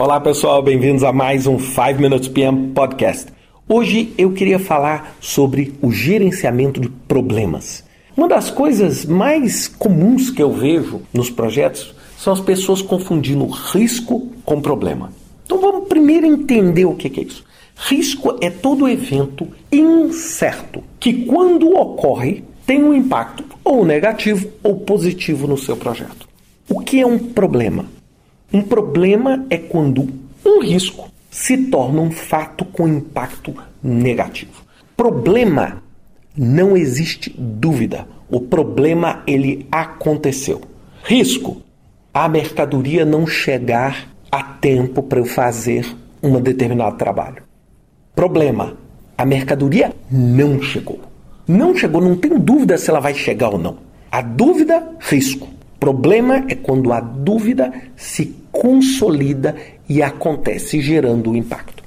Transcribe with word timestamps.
Olá 0.00 0.18
pessoal, 0.18 0.62
bem-vindos 0.62 1.04
a 1.04 1.12
mais 1.12 1.46
um 1.46 1.58
5 1.58 2.00
Minutes 2.00 2.26
PM 2.26 2.68
Podcast. 2.68 3.26
Hoje 3.68 4.14
eu 4.16 4.32
queria 4.32 4.58
falar 4.58 5.14
sobre 5.20 5.74
o 5.82 5.92
gerenciamento 5.92 6.80
de 6.80 6.88
problemas. 6.88 7.84
Uma 8.16 8.26
das 8.26 8.50
coisas 8.50 9.04
mais 9.04 9.68
comuns 9.68 10.30
que 10.30 10.42
eu 10.42 10.50
vejo 10.52 11.02
nos 11.12 11.28
projetos 11.28 11.94
são 12.16 12.32
as 12.32 12.40
pessoas 12.40 12.80
confundindo 12.80 13.44
risco 13.44 14.30
com 14.42 14.58
problema. 14.62 15.12
Então 15.44 15.60
vamos 15.60 15.86
primeiro 15.86 16.24
entender 16.24 16.86
o 16.86 16.94
que 16.94 17.20
é 17.20 17.22
isso. 17.22 17.44
Risco 17.76 18.38
é 18.40 18.48
todo 18.48 18.88
evento 18.88 19.48
incerto 19.70 20.82
que, 20.98 21.26
quando 21.26 21.76
ocorre, 21.76 22.42
tem 22.64 22.82
um 22.82 22.94
impacto 22.94 23.44
ou 23.62 23.84
negativo 23.84 24.48
ou 24.62 24.76
positivo 24.76 25.46
no 25.46 25.58
seu 25.58 25.76
projeto. 25.76 26.26
O 26.70 26.80
que 26.80 27.02
é 27.02 27.06
um 27.06 27.18
problema? 27.18 27.99
Um 28.52 28.62
problema 28.62 29.46
é 29.48 29.56
quando 29.56 30.08
um 30.44 30.60
risco 30.60 31.08
se 31.30 31.56
torna 31.56 32.00
um 32.00 32.10
fato 32.10 32.64
com 32.64 32.88
impacto 32.88 33.54
negativo. 33.82 34.64
Problema 34.96 35.82
não 36.36 36.76
existe 36.76 37.34
dúvida. 37.38 38.06
O 38.28 38.40
problema 38.40 39.22
ele 39.26 39.66
aconteceu. 39.70 40.60
Risco: 41.04 41.62
a 42.12 42.28
mercadoria 42.28 43.04
não 43.04 43.26
chegar 43.26 44.08
a 44.30 44.42
tempo 44.42 45.02
para 45.02 45.20
eu 45.20 45.24
fazer 45.24 45.86
um 46.22 46.40
determinado 46.40 46.96
trabalho. 46.96 47.42
Problema: 48.14 48.76
a 49.16 49.24
mercadoria 49.24 49.92
não 50.10 50.60
chegou. 50.60 51.00
Não 51.46 51.76
chegou, 51.76 52.00
não 52.00 52.16
tem 52.16 52.38
dúvida 52.38 52.76
se 52.78 52.90
ela 52.90 53.00
vai 53.00 53.14
chegar 53.14 53.50
ou 53.50 53.58
não. 53.58 53.78
A 54.10 54.20
dúvida, 54.20 54.96
risco. 55.00 55.48
Problema 55.80 56.44
é 56.46 56.54
quando 56.54 56.92
a 56.92 57.00
dúvida 57.00 57.72
se 57.96 58.36
consolida 58.52 59.56
e 59.88 60.02
acontece, 60.02 60.78
gerando 60.78 61.30
o 61.30 61.36
impacto. 61.36 61.82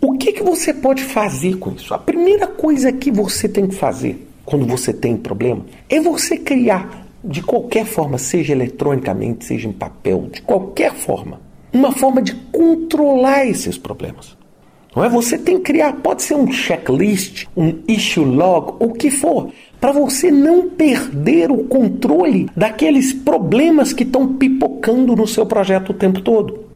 O 0.00 0.16
que, 0.16 0.32
que 0.32 0.42
você 0.42 0.72
pode 0.72 1.04
fazer 1.04 1.58
com 1.58 1.72
isso? 1.72 1.92
A 1.92 1.98
primeira 1.98 2.46
coisa 2.46 2.90
que 2.90 3.10
você 3.10 3.46
tem 3.46 3.66
que 3.66 3.74
fazer 3.74 4.26
quando 4.46 4.66
você 4.66 4.94
tem 4.94 5.18
problema 5.18 5.66
é 5.90 6.00
você 6.00 6.38
criar, 6.38 7.06
de 7.22 7.42
qualquer 7.42 7.84
forma, 7.84 8.16
seja 8.16 8.54
eletronicamente, 8.54 9.44
seja 9.44 9.68
em 9.68 9.72
papel, 9.72 10.30
de 10.32 10.40
qualquer 10.40 10.94
forma, 10.94 11.38
uma 11.70 11.92
forma 11.92 12.22
de 12.22 12.34
controlar 12.50 13.44
esses 13.44 13.76
problemas. 13.76 14.39
Não 14.94 15.04
é? 15.04 15.08
Você 15.08 15.38
tem 15.38 15.56
que 15.56 15.64
criar, 15.64 15.92
pode 15.94 16.22
ser 16.22 16.34
um 16.34 16.50
checklist, 16.50 17.46
um 17.56 17.74
issue 17.86 18.24
log, 18.24 18.74
o 18.80 18.92
que 18.92 19.10
for, 19.10 19.50
para 19.80 19.92
você 19.92 20.30
não 20.30 20.68
perder 20.68 21.50
o 21.50 21.64
controle 21.64 22.48
daqueles 22.56 23.12
problemas 23.12 23.92
que 23.92 24.02
estão 24.02 24.34
pipocando 24.34 25.14
no 25.14 25.26
seu 25.26 25.46
projeto 25.46 25.90
o 25.90 25.94
tempo 25.94 26.20
todo. 26.20 26.70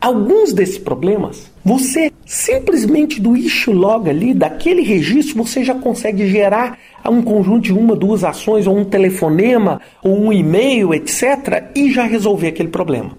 Alguns 0.00 0.52
desses 0.52 0.76
problemas, 0.76 1.50
você 1.64 2.12
simplesmente 2.26 3.20
do 3.20 3.34
issue 3.34 3.72
log 3.72 4.10
ali, 4.10 4.34
daquele 4.34 4.82
registro, 4.82 5.42
você 5.42 5.64
já 5.64 5.74
consegue 5.74 6.26
gerar 6.28 6.78
um 7.08 7.22
conjunto 7.22 7.62
de 7.62 7.72
uma, 7.72 7.96
duas 7.96 8.22
ações, 8.22 8.66
ou 8.66 8.76
um 8.76 8.84
telefonema, 8.84 9.80
ou 10.02 10.26
um 10.26 10.32
e-mail, 10.32 10.92
etc., 10.92 11.70
e 11.74 11.90
já 11.90 12.04
resolver 12.04 12.48
aquele 12.48 12.68
problema. 12.68 13.16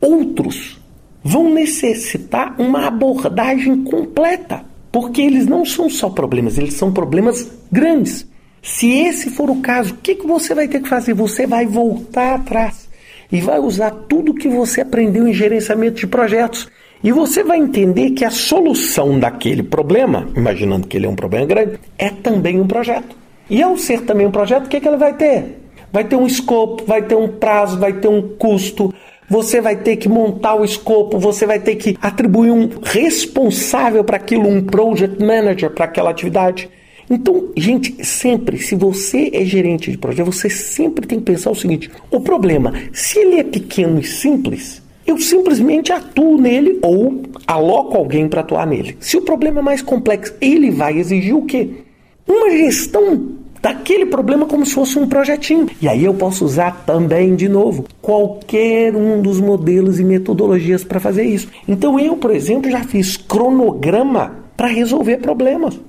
Outros 0.00 0.83
vão 1.24 1.52
necessitar 1.52 2.54
uma 2.60 2.86
abordagem 2.86 3.82
completa, 3.82 4.62
porque 4.92 5.22
eles 5.22 5.46
não 5.46 5.64
são 5.64 5.88
só 5.88 6.10
problemas, 6.10 6.58
eles 6.58 6.74
são 6.74 6.92
problemas 6.92 7.50
grandes. 7.72 8.26
Se 8.62 8.92
esse 8.92 9.30
for 9.30 9.48
o 9.50 9.60
caso, 9.60 9.94
o 9.94 9.96
que, 9.96 10.14
que 10.14 10.26
você 10.26 10.54
vai 10.54 10.68
ter 10.68 10.80
que 10.80 10.88
fazer? 10.88 11.14
Você 11.14 11.46
vai 11.46 11.66
voltar 11.66 12.34
atrás 12.34 12.88
e 13.32 13.40
vai 13.40 13.58
usar 13.58 13.90
tudo 13.90 14.34
que 14.34 14.48
você 14.48 14.82
aprendeu 14.82 15.26
em 15.26 15.32
gerenciamento 15.32 15.96
de 15.96 16.06
projetos. 16.06 16.68
E 17.02 17.10
você 17.12 17.42
vai 17.42 17.58
entender 17.58 18.10
que 18.10 18.24
a 18.24 18.30
solução 18.30 19.18
daquele 19.18 19.62
problema, 19.62 20.28
imaginando 20.36 20.86
que 20.86 20.96
ele 20.96 21.06
é 21.06 21.08
um 21.08 21.16
problema 21.16 21.44
grande, 21.44 21.78
é 21.98 22.08
também 22.08 22.60
um 22.60 22.66
projeto. 22.66 23.16
E 23.50 23.62
ao 23.62 23.76
ser 23.76 24.02
também 24.02 24.26
um 24.26 24.30
projeto, 24.30 24.66
o 24.66 24.68
que, 24.68 24.80
que 24.80 24.88
ele 24.88 24.96
vai 24.96 25.14
ter? 25.14 25.60
Vai 25.92 26.04
ter 26.04 26.16
um 26.16 26.26
escopo, 26.26 26.84
vai 26.86 27.02
ter 27.02 27.14
um 27.14 27.28
prazo, 27.28 27.78
vai 27.78 27.92
ter 27.92 28.08
um 28.08 28.22
custo, 28.36 28.92
você 29.28 29.60
vai 29.60 29.76
ter 29.76 29.96
que 29.96 30.08
montar 30.08 30.54
o 30.54 30.64
escopo, 30.64 31.18
você 31.18 31.46
vai 31.46 31.58
ter 31.58 31.76
que 31.76 31.96
atribuir 32.00 32.50
um 32.50 32.68
responsável 32.82 34.04
para 34.04 34.16
aquilo, 34.16 34.48
um 34.48 34.62
project 34.62 35.22
manager 35.22 35.70
para 35.70 35.86
aquela 35.86 36.10
atividade. 36.10 36.68
Então, 37.08 37.50
gente, 37.56 38.04
sempre, 38.04 38.58
se 38.58 38.74
você 38.74 39.30
é 39.32 39.44
gerente 39.44 39.90
de 39.90 39.98
projeto, 39.98 40.32
você 40.32 40.48
sempre 40.48 41.06
tem 41.06 41.18
que 41.18 41.26
pensar 41.26 41.50
o 41.50 41.54
seguinte: 41.54 41.90
o 42.10 42.20
problema, 42.20 42.72
se 42.92 43.18
ele 43.18 43.36
é 43.36 43.44
pequeno 43.44 44.00
e 44.00 44.04
simples, 44.04 44.82
eu 45.06 45.18
simplesmente 45.18 45.92
atuo 45.92 46.40
nele 46.40 46.78
ou 46.82 47.22
aloco 47.46 47.96
alguém 47.96 48.26
para 48.26 48.40
atuar 48.40 48.66
nele. 48.66 48.96
Se 49.00 49.16
o 49.16 49.22
problema 49.22 49.60
é 49.60 49.62
mais 49.62 49.82
complexo, 49.82 50.34
ele 50.40 50.70
vai 50.70 50.98
exigir 50.98 51.36
o 51.36 51.44
quê? 51.44 51.68
Uma 52.26 52.50
gestão 52.50 53.43
daquele 53.64 54.04
problema 54.04 54.44
como 54.44 54.66
se 54.66 54.74
fosse 54.74 54.98
um 54.98 55.08
projetinho. 55.08 55.70
E 55.80 55.88
aí 55.88 56.04
eu 56.04 56.12
posso 56.12 56.44
usar 56.44 56.84
também, 56.84 57.34
de 57.34 57.48
novo, 57.48 57.86
qualquer 58.02 58.94
um 58.94 59.22
dos 59.22 59.40
modelos 59.40 59.98
e 59.98 60.04
metodologias 60.04 60.84
para 60.84 61.00
fazer 61.00 61.24
isso. 61.24 61.48
Então 61.66 61.98
eu, 61.98 62.14
por 62.14 62.30
exemplo, 62.30 62.70
já 62.70 62.84
fiz 62.84 63.16
cronograma 63.16 64.36
para 64.54 64.66
resolver 64.66 65.16
problemas. 65.16 65.80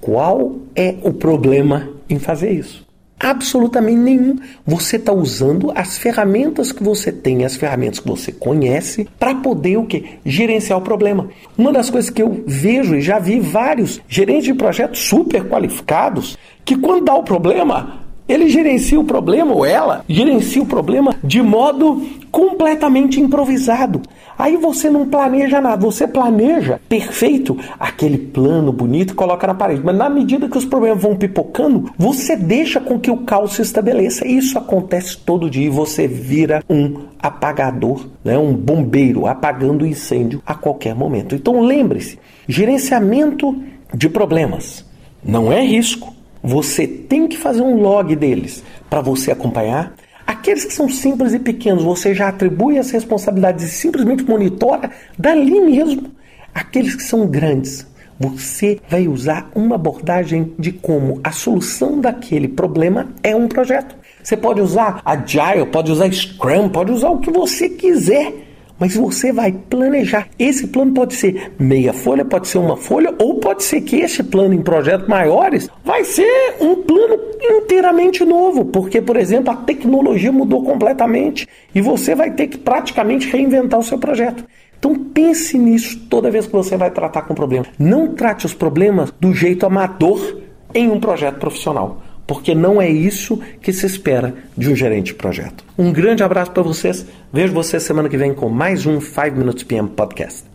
Qual 0.00 0.54
é 0.76 0.94
o 1.02 1.12
problema 1.12 1.88
em 2.08 2.20
fazer 2.20 2.52
isso? 2.52 2.86
Absolutamente 3.18 3.98
nenhum. 3.98 4.38
Você 4.66 4.96
está 4.96 5.12
usando 5.12 5.72
as 5.74 5.96
ferramentas 5.96 6.72
que 6.72 6.82
você 6.82 7.12
tem, 7.12 7.44
as 7.44 7.56
ferramentas 7.56 8.00
que 8.00 8.08
você 8.08 8.32
conhece, 8.32 9.08
para 9.18 9.34
poder 9.36 9.76
o 9.76 9.86
quê? 9.86 10.04
Gerenciar 10.24 10.78
o 10.78 10.82
problema. 10.82 11.28
Uma 11.56 11.72
das 11.72 11.90
coisas 11.90 12.10
que 12.10 12.22
eu 12.22 12.42
vejo 12.46 12.96
e 12.96 13.00
já 13.00 13.18
vi 13.18 13.40
vários 13.40 14.00
gerentes 14.08 14.44
de 14.44 14.54
projetos 14.54 15.00
super 15.00 15.44
qualificados 15.48 16.36
que 16.64 16.76
quando 16.76 17.04
dá 17.04 17.14
o 17.14 17.22
problema, 17.22 18.03
ele 18.28 18.48
gerencia 18.48 18.98
o 18.98 19.04
problema, 19.04 19.54
ou 19.54 19.64
ela 19.64 20.04
gerencia 20.08 20.62
o 20.62 20.66
problema 20.66 21.14
de 21.22 21.42
modo 21.42 22.02
completamente 22.30 23.20
improvisado. 23.20 24.00
Aí 24.36 24.56
você 24.56 24.90
não 24.90 25.06
planeja 25.06 25.60
nada, 25.60 25.84
você 25.84 26.08
planeja 26.08 26.80
perfeito 26.88 27.56
aquele 27.78 28.18
plano 28.18 28.72
bonito 28.72 29.12
e 29.12 29.14
coloca 29.14 29.46
na 29.46 29.54
parede. 29.54 29.82
Mas 29.84 29.96
na 29.96 30.10
medida 30.10 30.48
que 30.48 30.58
os 30.58 30.64
problemas 30.64 31.00
vão 31.00 31.14
pipocando, 31.14 31.92
você 31.96 32.34
deixa 32.34 32.80
com 32.80 32.98
que 32.98 33.10
o 33.10 33.18
caos 33.18 33.54
se 33.54 33.62
estabeleça. 33.62 34.26
Isso 34.26 34.58
acontece 34.58 35.18
todo 35.18 35.48
dia 35.48 35.66
e 35.66 35.70
você 35.70 36.08
vira 36.08 36.64
um 36.68 37.02
apagador, 37.20 38.06
né? 38.24 38.36
um 38.36 38.52
bombeiro 38.52 39.26
apagando 39.26 39.82
o 39.82 39.86
incêndio 39.86 40.42
a 40.44 40.54
qualquer 40.54 40.94
momento. 40.94 41.34
Então 41.34 41.60
lembre-se: 41.60 42.18
gerenciamento 42.48 43.56
de 43.92 44.08
problemas 44.08 44.84
não 45.24 45.52
é 45.52 45.64
risco. 45.64 46.13
Você 46.44 46.86
tem 46.86 47.26
que 47.26 47.36
fazer 47.36 47.62
um 47.62 47.80
log 47.80 48.14
deles 48.14 48.62
para 48.88 49.00
você 49.00 49.32
acompanhar 49.32 49.94
Aqueles 50.26 50.64
que 50.64 50.72
são 50.72 50.88
simples 50.88 51.34
e 51.34 51.38
pequenos, 51.38 51.82
você 51.82 52.14
já 52.14 52.28
atribui 52.28 52.78
as 52.78 52.90
responsabilidades 52.90 53.64
e 53.64 53.68
simplesmente 53.68 54.24
monitora 54.24 54.90
dali 55.18 55.60
mesmo. 55.60 56.10
Aqueles 56.54 56.94
que 56.94 57.02
são 57.02 57.26
grandes, 57.26 57.86
você 58.18 58.80
vai 58.88 59.06
usar 59.06 59.50
uma 59.54 59.74
abordagem 59.74 60.54
de 60.58 60.72
como 60.72 61.20
a 61.22 61.30
solução 61.30 62.00
daquele 62.00 62.48
problema 62.48 63.08
é 63.22 63.36
um 63.36 63.48
projeto. 63.48 63.96
Você 64.22 64.36
pode 64.36 64.62
usar 64.62 65.02
Agile, 65.04 65.66
pode 65.70 65.92
usar 65.92 66.10
Scrum, 66.10 66.70
pode 66.70 66.90
usar 66.90 67.10
o 67.10 67.18
que 67.18 67.30
você 67.30 67.68
quiser 67.68 68.32
mas 68.78 68.94
você 68.96 69.32
vai 69.32 69.52
planejar. 69.52 70.28
Esse 70.38 70.66
plano 70.66 70.92
pode 70.92 71.14
ser 71.14 71.52
meia 71.58 71.92
folha, 71.92 72.24
pode 72.24 72.48
ser 72.48 72.58
uma 72.58 72.76
folha, 72.76 73.14
ou 73.18 73.36
pode 73.36 73.62
ser 73.62 73.80
que 73.80 73.96
esse 73.96 74.22
plano 74.22 74.54
em 74.54 74.62
projetos 74.62 75.08
maiores 75.08 75.70
vai 75.84 76.04
ser 76.04 76.56
um 76.60 76.76
plano 76.82 77.18
inteiramente 77.40 78.24
novo, 78.24 78.64
porque, 78.64 79.00
por 79.00 79.16
exemplo, 79.16 79.52
a 79.52 79.56
tecnologia 79.56 80.32
mudou 80.32 80.62
completamente 80.64 81.46
e 81.74 81.80
você 81.80 82.14
vai 82.14 82.30
ter 82.30 82.48
que 82.48 82.58
praticamente 82.58 83.28
reinventar 83.28 83.80
o 83.80 83.84
seu 83.84 83.98
projeto. 83.98 84.44
Então 84.78 84.94
pense 84.94 85.56
nisso 85.56 85.98
toda 86.10 86.30
vez 86.30 86.46
que 86.46 86.52
você 86.52 86.76
vai 86.76 86.90
tratar 86.90 87.22
com 87.22 87.34
problema. 87.34 87.64
Não 87.78 88.08
trate 88.08 88.44
os 88.44 88.52
problemas 88.52 89.10
do 89.18 89.32
jeito 89.32 89.64
amador 89.64 90.40
em 90.74 90.90
um 90.90 91.00
projeto 91.00 91.38
profissional 91.38 92.02
porque 92.26 92.54
não 92.54 92.80
é 92.80 92.88
isso 92.88 93.40
que 93.60 93.72
se 93.72 93.86
espera 93.86 94.34
de 94.56 94.70
um 94.70 94.76
gerente 94.76 95.06
de 95.06 95.14
projeto. 95.14 95.64
Um 95.78 95.92
grande 95.92 96.22
abraço 96.22 96.50
para 96.50 96.62
vocês. 96.62 97.06
Vejo 97.32 97.52
vocês 97.52 97.82
semana 97.82 98.08
que 98.08 98.16
vem 98.16 98.32
com 98.32 98.48
mais 98.48 98.86
um 98.86 99.00
5 99.00 99.36
Minutes 99.36 99.64
PM 99.64 99.88
Podcast. 99.88 100.53